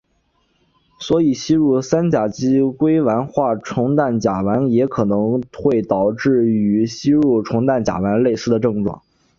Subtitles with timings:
[0.97, 4.43] 所以吸入三甲基硅烷化重氮甲烷
[4.87, 9.03] 可能也会导致与吸入重氮甲烷类似的症状。